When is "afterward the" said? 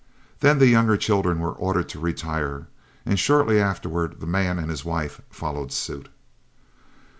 3.61-4.25